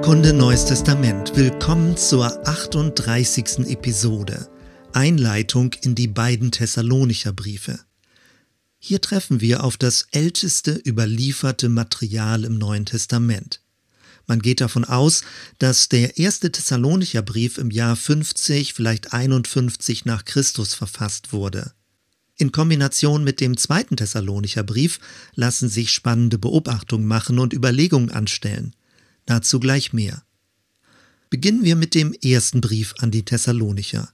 [0.00, 1.36] Bibelkunde Neues Testament.
[1.36, 3.66] Willkommen zur 38.
[3.66, 4.48] Episode.
[4.94, 7.80] Einleitung in die beiden Thessalonicher Briefe.
[8.78, 13.60] Hier treffen wir auf das älteste überlieferte Material im Neuen Testament.
[14.26, 15.22] Man geht davon aus,
[15.58, 21.72] dass der erste Thessalonicher Brief im Jahr 50, vielleicht 51 nach Christus verfasst wurde.
[22.38, 24.98] In Kombination mit dem zweiten Thessalonicher Brief
[25.34, 28.74] lassen sich spannende Beobachtungen machen und Überlegungen anstellen.
[29.30, 30.24] Dazu gleich mehr.
[31.28, 34.12] Beginnen wir mit dem ersten Brief an die Thessalonicher.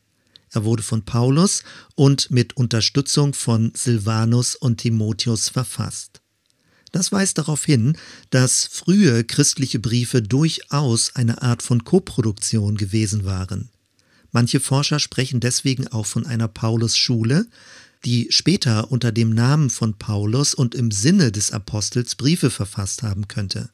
[0.50, 1.62] Er wurde von Paulus
[1.94, 6.20] und mit Unterstützung von Silvanus und Timotheus verfasst.
[6.92, 7.96] Das weist darauf hin,
[8.28, 13.70] dass frühe christliche Briefe durchaus eine Art von Koproduktion gewesen waren.
[14.32, 17.46] Manche Forscher sprechen deswegen auch von einer Paulus-Schule,
[18.04, 23.28] die später unter dem Namen von Paulus und im Sinne des Apostels Briefe verfasst haben
[23.28, 23.70] könnte.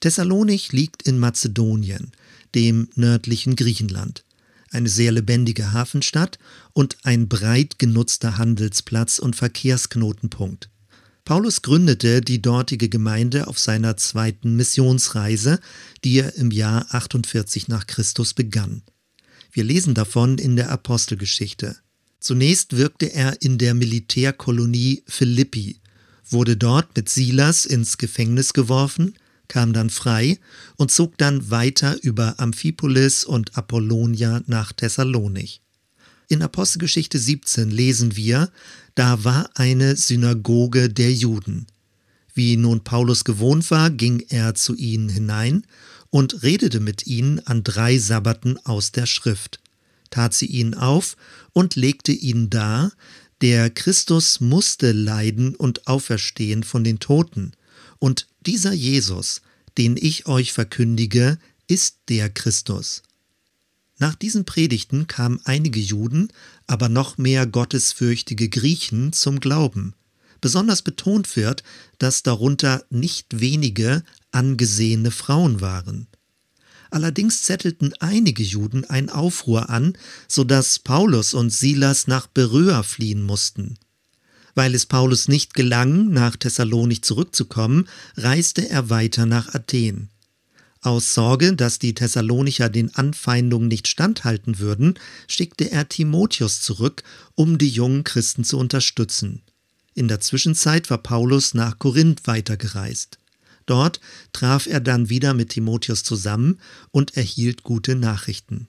[0.00, 2.12] Thessalonich liegt in Mazedonien,
[2.54, 4.24] dem nördlichen Griechenland,
[4.70, 6.38] eine sehr lebendige Hafenstadt
[6.72, 10.70] und ein breit genutzter Handelsplatz und Verkehrsknotenpunkt.
[11.24, 15.60] Paulus gründete die dortige Gemeinde auf seiner zweiten Missionsreise,
[16.02, 18.82] die er im Jahr 48 nach Christus begann.
[19.52, 21.76] Wir lesen davon in der Apostelgeschichte.
[22.20, 25.80] Zunächst wirkte er in der Militärkolonie Philippi,
[26.30, 29.14] wurde dort mit Silas ins Gefängnis geworfen,
[29.48, 30.38] kam dann frei
[30.76, 35.60] und zog dann weiter über Amphipolis und Apollonia nach Thessalonich.
[36.28, 38.50] In Apostelgeschichte 17 lesen wir,
[38.94, 41.66] da war eine Synagoge der Juden.
[42.34, 45.66] Wie nun Paulus gewohnt war, ging er zu ihnen hinein
[46.10, 49.60] und redete mit ihnen an drei Sabbaten aus der Schrift,
[50.10, 51.16] tat sie ihnen auf
[51.52, 52.92] und legte ihnen dar,
[53.40, 57.52] der Christus musste leiden und auferstehen von den Toten,
[57.98, 59.42] und dieser Jesus,
[59.76, 63.02] den ich euch verkündige, ist der Christus.
[63.98, 66.28] Nach diesen Predigten kamen einige Juden,
[66.66, 69.94] aber noch mehr gottesfürchtige Griechen zum Glauben.
[70.40, 71.64] Besonders betont wird,
[71.98, 76.06] dass darunter nicht wenige angesehene Frauen waren.
[76.90, 83.22] Allerdings zettelten einige Juden einen Aufruhr an, so dass Paulus und Silas nach Beröa fliehen
[83.22, 83.78] mussten.
[84.58, 87.86] Weil es Paulus nicht gelang, nach Thessalonich zurückzukommen,
[88.16, 90.08] reiste er weiter nach Athen.
[90.80, 94.94] Aus Sorge, dass die Thessalonicher den Anfeindungen nicht standhalten würden,
[95.28, 97.04] schickte er Timotheus zurück,
[97.36, 99.42] um die jungen Christen zu unterstützen.
[99.94, 103.20] In der Zwischenzeit war Paulus nach Korinth weitergereist.
[103.64, 104.00] Dort
[104.32, 106.58] traf er dann wieder mit Timotheus zusammen
[106.90, 108.66] und erhielt gute Nachrichten.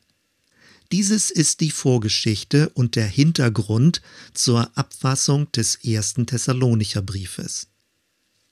[0.91, 4.01] Dieses ist die Vorgeschichte und der Hintergrund
[4.33, 7.67] zur Abfassung des ersten Thessalonicher Briefes.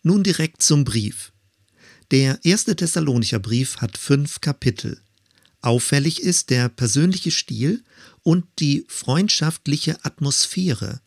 [0.04, 1.34] Nun direkt zum Brief.
[2.12, 5.02] Der erste Thessalonicher Brief hat fünf Kapitel.
[5.62, 7.84] Auffällig ist der persönliche Stil
[8.22, 11.02] und die freundschaftliche Atmosphäre.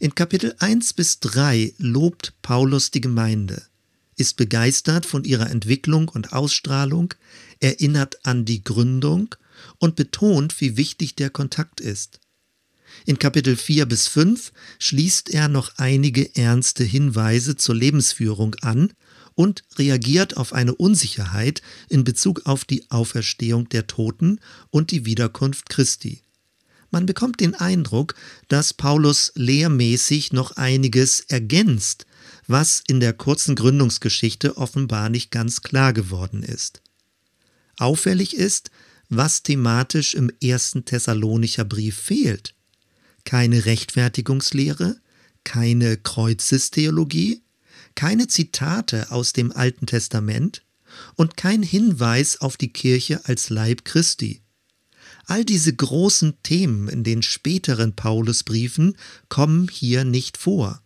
[0.00, 3.62] In Kapitel 1 bis 3 lobt Paulus die Gemeinde,
[4.16, 7.14] ist begeistert von ihrer Entwicklung und Ausstrahlung,
[7.60, 9.36] erinnert an die Gründung
[9.78, 12.20] und betont, wie wichtig der Kontakt ist.
[13.06, 18.92] In Kapitel 4 bis 5 schließt er noch einige ernste Hinweise zur Lebensführung an
[19.34, 24.40] und reagiert auf eine Unsicherheit in Bezug auf die Auferstehung der Toten
[24.70, 26.22] und die Wiederkunft Christi.
[26.90, 28.14] Man bekommt den Eindruck,
[28.48, 32.04] dass Paulus lehrmäßig noch einiges ergänzt,
[32.48, 36.82] was in der kurzen Gründungsgeschichte offenbar nicht ganz klar geworden ist.
[37.76, 38.70] Auffällig ist,
[39.10, 42.54] was thematisch im ersten Thessalonicher Brief fehlt.
[43.24, 44.96] Keine Rechtfertigungslehre,
[45.44, 47.42] keine Kreuzestheologie,
[47.94, 50.62] keine Zitate aus dem Alten Testament
[51.16, 54.42] und kein Hinweis auf die Kirche als Leib Christi.
[55.26, 58.96] All diese großen Themen in den späteren Paulusbriefen
[59.28, 60.82] kommen hier nicht vor.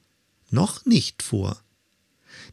[0.50, 1.63] Noch nicht vor.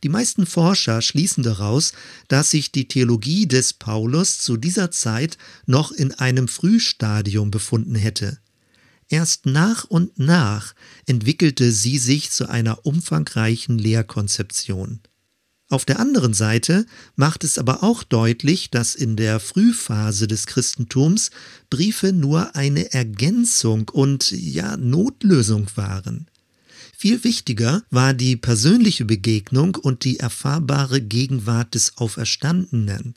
[0.04, 1.94] Die meisten Forscher schließen daraus,
[2.28, 8.40] dass sich die Theologie des Paulus zu dieser Zeit noch in einem Frühstadium befunden hätte.
[9.10, 10.74] Erst nach und nach
[11.06, 15.02] entwickelte sie sich zu einer umfangreichen Lehrkonzeption.
[15.70, 21.30] Auf der anderen Seite macht es aber auch deutlich, dass in der Frühphase des Christentums
[21.70, 26.31] Briefe nur eine Ergänzung und ja Notlösung waren.
[27.02, 33.16] Viel wichtiger war die persönliche Begegnung und die erfahrbare Gegenwart des Auferstandenen.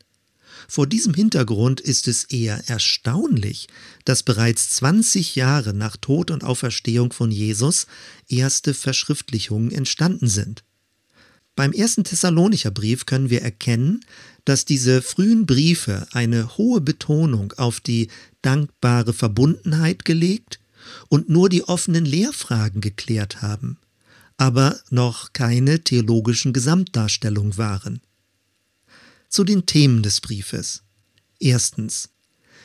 [0.69, 3.69] Vor diesem Hintergrund ist es eher erstaunlich,
[4.07, 7.87] dass bereits 20 Jahre nach Tod und Auferstehung von Jesus
[8.27, 10.65] erste Verschriftlichungen entstanden sind.
[11.55, 14.01] Beim ersten Thessalonicher Brief können wir erkennen,
[14.47, 18.09] dass diese frühen Briefe eine hohe Betonung auf die
[18.41, 20.59] dankbare Verbundenheit gelegt
[21.09, 23.79] und nur die offenen Lehrfragen geklärt haben,
[24.37, 28.01] aber noch keine theologischen Gesamtdarstellung waren.
[29.29, 30.83] Zu den Themen des Briefes.
[31.41, 32.11] Erstens.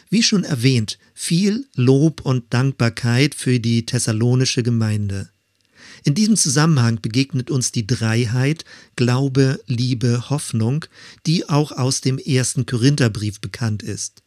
[0.09, 5.29] Wie schon erwähnt, viel Lob und Dankbarkeit für die thessalonische Gemeinde.
[6.03, 8.65] In diesem Zusammenhang begegnet uns die Dreiheit
[8.95, 10.85] Glaube, Liebe, Hoffnung,
[11.25, 14.23] die auch aus dem ersten Korintherbrief bekannt ist.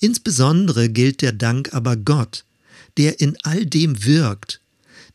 [0.00, 2.44] Insbesondere gilt der Dank aber Gott,
[2.96, 4.60] der in all dem wirkt.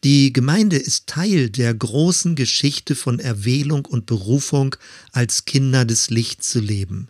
[0.03, 4.75] Die Gemeinde ist Teil der großen Geschichte von Erwählung und Berufung,
[5.11, 7.09] als Kinder des Lichts zu leben.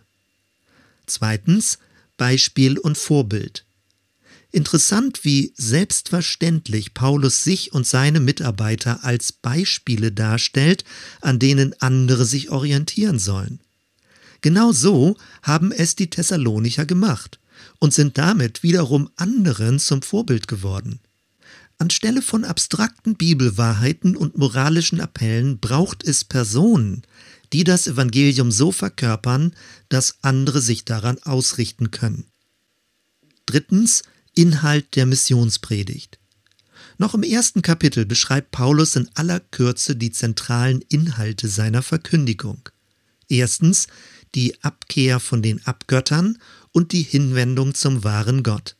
[1.06, 1.78] Zweitens
[2.16, 3.64] Beispiel und Vorbild.
[4.52, 10.84] Interessant, wie selbstverständlich Paulus sich und seine Mitarbeiter als Beispiele darstellt,
[11.20, 13.60] an denen andere sich orientieren sollen.
[14.40, 17.39] Genau so haben es die Thessalonicher gemacht
[17.80, 21.00] und sind damit wiederum anderen zum Vorbild geworden.
[21.78, 27.02] Anstelle von abstrakten Bibelwahrheiten und moralischen Appellen braucht es Personen,
[27.52, 29.54] die das Evangelium so verkörpern,
[29.88, 32.26] dass andere sich daran ausrichten können.
[33.46, 34.02] Drittens
[34.34, 36.18] Inhalt der Missionspredigt.
[36.98, 42.68] Noch im ersten Kapitel beschreibt Paulus in aller Kürze die zentralen Inhalte seiner Verkündigung.
[43.28, 43.86] Erstens
[44.34, 46.38] die Abkehr von den Abgöttern
[46.72, 48.76] und die Hinwendung zum wahren Gott.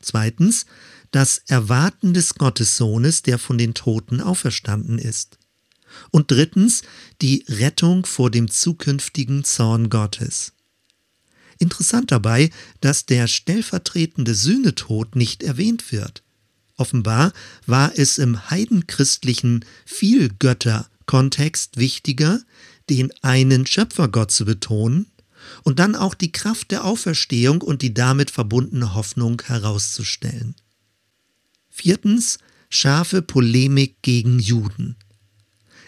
[0.00, 0.66] Zweitens
[1.12, 5.38] das Erwarten des Gottessohnes, der von den Toten auferstanden ist.
[6.10, 6.82] Und drittens
[7.20, 10.54] die Rettung vor dem zukünftigen Zorn Gottes.
[11.58, 16.22] Interessant dabei, dass der stellvertretende Sühnetod nicht erwähnt wird.
[16.76, 17.32] Offenbar
[17.66, 22.40] war es im heidenchristlichen Vielgötter-Kontext wichtiger,
[22.88, 25.11] den einen Schöpfergott zu betonen
[25.62, 30.54] und dann auch die Kraft der Auferstehung und die damit verbundene Hoffnung herauszustellen.
[31.70, 32.38] Viertens
[32.68, 34.96] scharfe Polemik gegen Juden.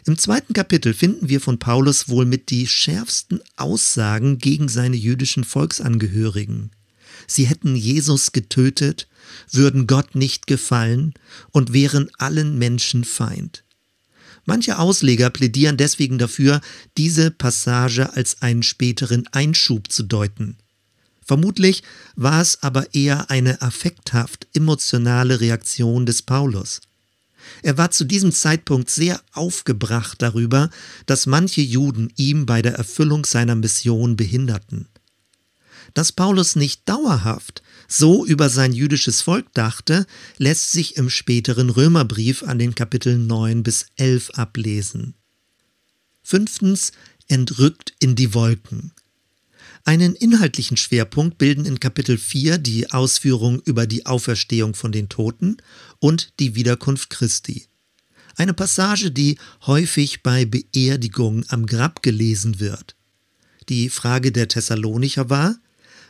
[0.06, 5.44] Im zweiten Kapitel finden wir von Paulus wohl mit die schärfsten Aussagen gegen seine jüdischen
[5.44, 6.72] Volksangehörigen.
[7.26, 9.08] Sie hätten Jesus getötet,
[9.50, 11.14] würden Gott nicht gefallen
[11.52, 13.64] und wären allen Menschen Feind.
[14.46, 16.61] Manche Ausleger plädieren deswegen dafür,
[16.96, 20.56] diese Passage als einen späteren Einschub zu deuten.
[21.25, 21.82] Vermutlich
[22.17, 26.82] war es aber eher eine affekthaft emotionale Reaktion des Paulus.
[27.62, 30.70] Er war zu diesem Zeitpunkt sehr aufgebracht darüber,
[31.06, 34.88] dass manche Juden ihm bei der Erfüllung seiner Mission behinderten.
[35.94, 37.62] Dass Paulus nicht dauerhaft
[37.99, 40.06] so über sein jüdisches Volk dachte,
[40.38, 45.14] lässt sich im späteren Römerbrief an den Kapiteln 9 bis 11 ablesen.
[46.23, 46.93] Fünftens
[47.29, 48.93] entrückt in die Wolken.
[49.85, 55.58] Einen inhaltlichen Schwerpunkt bilden in Kapitel 4 die Ausführungen über die Auferstehung von den Toten
[55.99, 57.67] und die Wiederkunft Christi.
[58.37, 62.96] Eine Passage, die häufig bei Beerdigungen am Grab gelesen wird.
[63.69, 65.56] Die Frage der Thessalonicher war,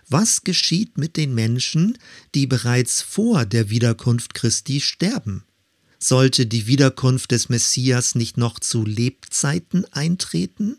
[0.09, 1.99] was geschieht mit den Menschen,
[2.35, 5.45] die bereits vor der Wiederkunft Christi sterben?
[5.99, 10.79] Sollte die Wiederkunft des Messias nicht noch zu Lebzeiten eintreten?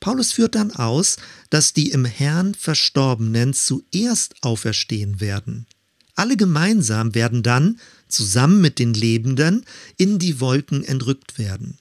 [0.00, 1.16] Paulus führt dann aus,
[1.50, 5.66] dass die im Herrn Verstorbenen zuerst auferstehen werden.
[6.14, 7.78] Alle gemeinsam werden dann,
[8.08, 9.64] zusammen mit den Lebenden,
[9.96, 11.78] in die Wolken entrückt werden.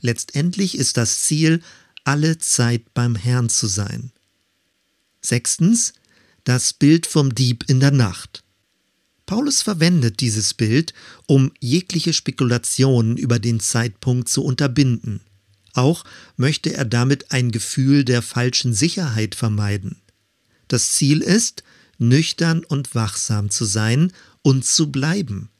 [0.00, 1.62] Letztendlich ist das Ziel,
[2.04, 4.12] alle Zeit beim Herrn zu sein.
[5.20, 5.94] Sechstens,
[6.44, 8.44] das Bild vom Dieb in der Nacht.
[9.26, 10.92] Paulus verwendet dieses Bild,
[11.26, 15.20] um jegliche Spekulationen über den Zeitpunkt zu unterbinden.
[15.72, 16.04] Auch
[16.36, 20.02] möchte er damit ein Gefühl der falschen Sicherheit vermeiden.
[20.68, 21.64] Das Ziel ist,
[21.98, 25.50] nüchtern und wachsam zu sein und zu bleiben.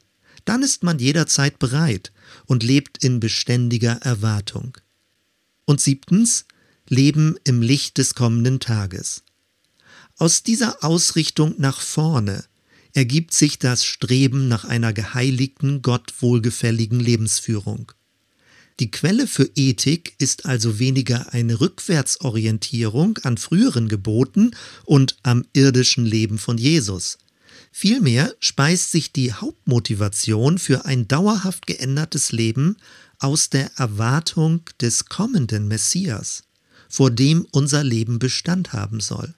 [0.45, 2.11] Dann ist man jederzeit bereit
[2.45, 4.77] und lebt in beständiger Erwartung.
[5.65, 6.45] Und siebtens,
[6.87, 9.24] Leben im Licht des kommenden Tages.
[10.17, 12.45] Aus dieser Ausrichtung nach vorne
[12.93, 17.91] ergibt sich das Streben nach einer geheiligten, Gott wohlgefälligen Lebensführung.
[18.79, 24.51] Die Quelle für Ethik ist also weniger eine Rückwärtsorientierung an früheren Geboten
[24.85, 27.17] und am irdischen Leben von Jesus.
[27.71, 32.77] Vielmehr speist sich die Hauptmotivation für ein dauerhaft geändertes Leben
[33.19, 36.43] aus der Erwartung des kommenden Messias,
[36.87, 39.35] vor dem unser Leben Bestand haben soll.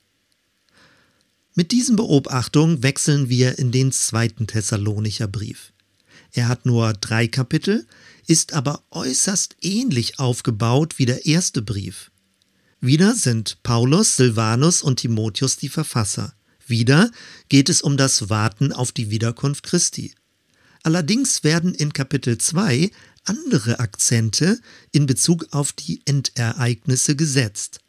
[1.58, 5.74] Mit diesen Beobachtungen wechseln wir in den zweiten Thessalonicher Brief.
[6.32, 7.88] Er hat nur drei Kapitel,
[8.28, 12.12] ist aber äußerst ähnlich aufgebaut wie der erste Brief.
[12.80, 16.36] Wieder sind Paulus, Silvanus und Timotheus die Verfasser.
[16.68, 17.10] Wieder
[17.50, 20.14] geht es um das Warten auf die Wiederkunft Christi.
[20.84, 22.92] Allerdings werden in Kapitel 2
[23.24, 24.60] andere Akzente
[24.92, 27.80] in Bezug auf die Endereignisse gesetzt.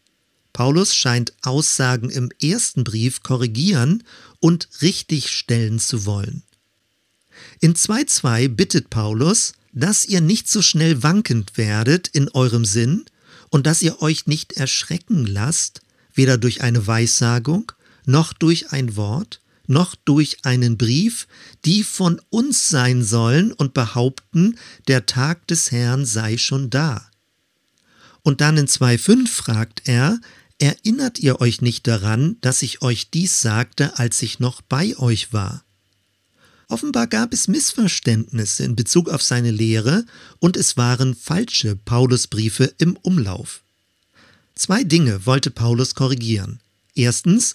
[0.52, 4.02] Paulus scheint Aussagen im ersten Brief korrigieren
[4.40, 6.42] und richtigstellen zu wollen.
[7.60, 13.04] In 2.2 bittet Paulus, dass ihr nicht so schnell wankend werdet in eurem Sinn
[13.50, 15.80] und dass ihr euch nicht erschrecken lasst,
[16.14, 17.72] weder durch eine Weissagung,
[18.04, 21.28] noch durch ein Wort, noch durch einen Brief,
[21.64, 27.08] die von uns sein sollen und behaupten, der Tag des Herrn sei schon da.
[28.22, 30.18] Und dann in 2.5 fragt er,
[30.58, 35.32] Erinnert ihr euch nicht daran, dass ich euch dies sagte, als ich noch bei euch
[35.32, 35.64] war?
[36.66, 40.04] Offenbar gab es Missverständnisse in Bezug auf seine Lehre
[40.38, 43.62] und es waren falsche Paulusbriefe im Umlauf.
[44.54, 46.60] Zwei Dinge wollte Paulus korrigieren.
[46.94, 47.54] Erstens,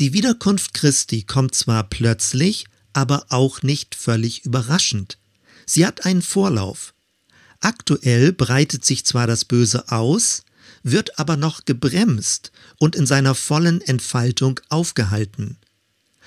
[0.00, 5.18] die Wiederkunft Christi kommt zwar plötzlich, aber auch nicht völlig überraschend.
[5.66, 6.94] Sie hat einen Vorlauf.
[7.60, 10.42] Aktuell breitet sich zwar das Böse aus,
[10.82, 15.56] wird aber noch gebremst und in seiner vollen Entfaltung aufgehalten.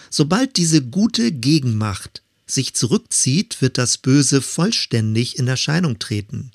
[0.10, 6.51] Sobald diese gute Gegenmacht sich zurückzieht, wird das Böse vollständig in Erscheinung treten.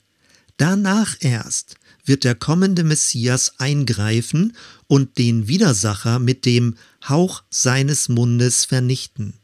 [0.57, 6.77] Danach erst wird der kommende Messias eingreifen und den Widersacher mit dem
[7.09, 9.35] Hauch seines Mundes vernichten.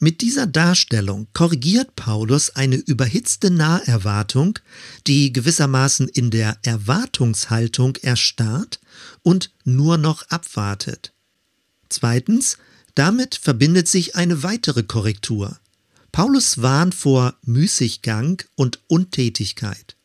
[0.00, 4.60] Mit dieser Darstellung korrigiert Paulus eine überhitzte Naherwartung,
[5.08, 8.78] die gewissermaßen in der Erwartungshaltung erstarrt
[9.22, 11.12] und nur noch abwartet.
[11.88, 12.58] Zweitens,
[12.94, 15.58] damit verbindet sich eine weitere Korrektur.
[16.12, 19.96] Paulus warnt vor Müßiggang und Untätigkeit.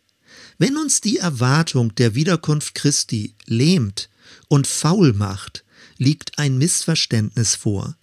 [0.57, 4.09] Wenn uns die Erwartung der Wiederkunft Christi lähmt
[4.47, 5.63] und faul macht,
[5.99, 7.95] liegt ein Missverständnis vor.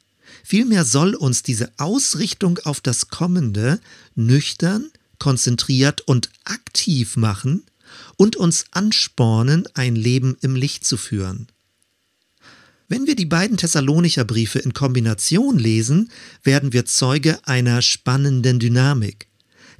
[0.45, 3.81] Vielmehr soll uns diese Ausrichtung auf das Kommende
[4.15, 7.65] nüchtern, konzentriert und aktiv machen
[8.17, 11.49] und uns anspornen, ein Leben im Licht zu führen.
[12.89, 16.11] Wenn wir die beiden Thessalonicher Briefe in Kombination lesen,
[16.43, 19.29] werden wir Zeuge einer spannenden Dynamik.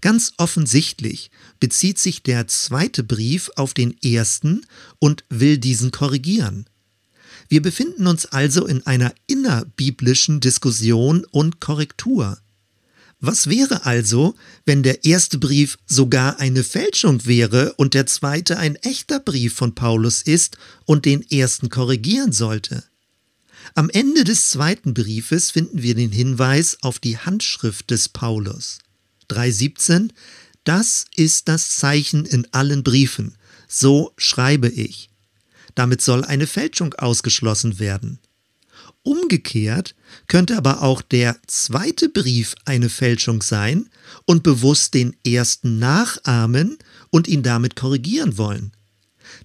[0.01, 4.65] Ganz offensichtlich bezieht sich der zweite Brief auf den ersten
[5.01, 6.70] und will diesen korrigieren.
[7.51, 12.39] Wir befinden uns also in einer innerbiblischen Diskussion und Korrektur.
[13.19, 18.77] Was wäre also, wenn der erste Brief sogar eine Fälschung wäre und der zweite ein
[18.77, 22.85] echter Brief von Paulus ist und den ersten korrigieren sollte?
[23.75, 28.79] Am Ende des zweiten Briefes finden wir den Hinweis auf die Handschrift des Paulus.
[29.29, 30.11] 3.17
[30.63, 33.35] Das ist das Zeichen in allen Briefen.
[33.67, 35.10] So schreibe ich.
[35.75, 38.19] Damit soll eine Fälschung ausgeschlossen werden.
[39.03, 39.95] Umgekehrt
[40.27, 43.89] könnte aber auch der zweite Brief eine Fälschung sein
[44.27, 48.73] und bewusst den ersten nachahmen und ihn damit korrigieren wollen.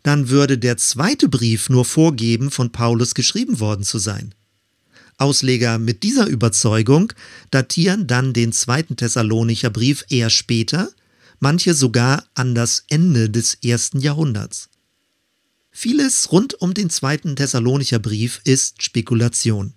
[0.03, 4.35] Dann würde der zweite Brief nur vorgeben, von Paulus geschrieben worden zu sein.
[5.17, 7.13] Ausleger mit dieser Überzeugung
[7.49, 10.89] datieren dann den zweiten Thessalonicher Brief eher später,
[11.39, 14.69] manche sogar an das Ende des ersten Jahrhunderts.
[15.77, 19.73] Vieles rund um den zweiten Thessalonicher Brief ist Spekulation.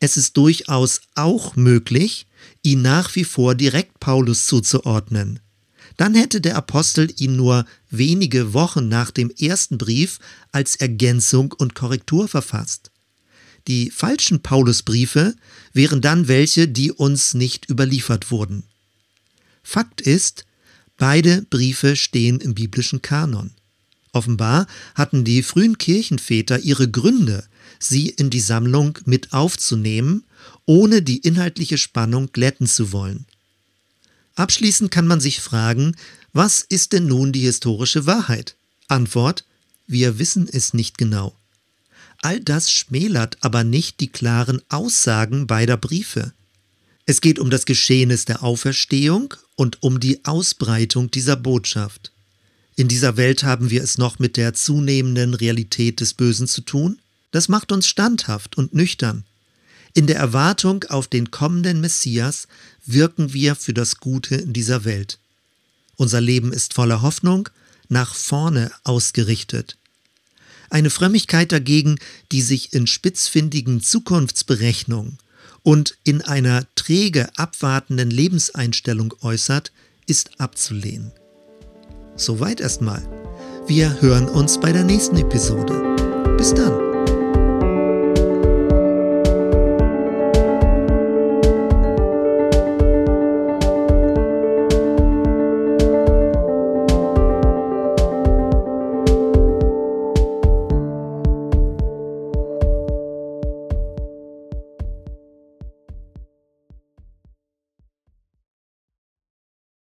[0.00, 2.26] Es ist durchaus auch möglich,
[2.64, 5.38] ihn nach wie vor direkt Paulus zuzuordnen.
[5.96, 10.18] Dann hätte der Apostel ihn nur wenige Wochen nach dem ersten Brief
[10.50, 12.90] als Ergänzung und Korrektur verfasst.
[13.68, 15.36] Die falschen Paulusbriefe
[15.72, 18.64] wären dann welche, die uns nicht überliefert wurden.
[19.62, 20.44] Fakt ist,
[20.96, 23.52] beide Briefe stehen im biblischen Kanon.
[24.12, 27.44] Offenbar hatten die frühen Kirchenväter ihre Gründe,
[27.78, 30.24] sie in die Sammlung mit aufzunehmen,
[30.66, 33.26] ohne die inhaltliche Spannung glätten zu wollen.
[34.34, 35.96] Abschließend kann man sich fragen,
[36.32, 38.56] was ist denn nun die historische Wahrheit?
[38.88, 39.44] Antwort,
[39.86, 41.34] wir wissen es nicht genau.
[42.22, 46.32] All das schmälert aber nicht die klaren Aussagen beider Briefe.
[47.06, 52.12] Es geht um das Geschehnis der Auferstehung und um die Ausbreitung dieser Botschaft.
[52.80, 56.98] In dieser Welt haben wir es noch mit der zunehmenden Realität des Bösen zu tun.
[57.30, 59.24] Das macht uns standhaft und nüchtern.
[59.92, 62.48] In der Erwartung auf den kommenden Messias
[62.86, 65.18] wirken wir für das Gute in dieser Welt.
[65.96, 67.50] Unser Leben ist voller Hoffnung,
[67.90, 69.76] nach vorne ausgerichtet.
[70.70, 71.98] Eine Frömmigkeit dagegen,
[72.32, 75.18] die sich in spitzfindigen Zukunftsberechnungen
[75.62, 79.70] und in einer träge abwartenden Lebenseinstellung äußert,
[80.06, 81.12] ist abzulehnen.
[82.20, 83.00] Soweit erstmal.
[83.66, 85.96] Wir hören uns bei der nächsten Episode.
[86.36, 86.89] Bis dann.